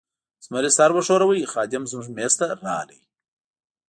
[0.45, 2.99] زمري سر و ښوراوه، خادم زموږ مېز ته راغلی.